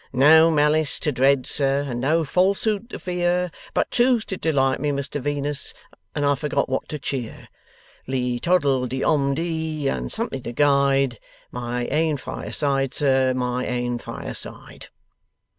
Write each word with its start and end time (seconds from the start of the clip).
"No 0.13 0.49
malice 0.49 0.99
to 1.01 1.11
dread, 1.11 1.45
sir, 1.45 1.81
And 1.87 2.01
no 2.01 2.23
falsehood 2.23 2.89
to 2.89 2.97
fear, 2.97 3.51
But 3.75 3.91
truth 3.91 4.25
to 4.25 4.37
delight 4.37 4.79
me, 4.79 4.89
Mr 4.89 5.21
Venus, 5.21 5.75
And 6.15 6.25
I 6.25 6.33
forgot 6.33 6.67
what 6.67 6.89
to 6.89 6.97
cheer. 6.97 7.49
Li 8.07 8.39
toddle 8.39 8.87
de 8.87 9.03
om 9.03 9.35
dee. 9.35 9.87
And 9.87 10.11
something 10.11 10.41
to 10.41 10.53
guide, 10.53 11.19
My 11.51 11.85
ain 11.85 12.17
fireside, 12.17 12.95
sir, 12.95 13.35
My 13.35 13.63
ain 13.67 13.99
fireside." 13.99 14.87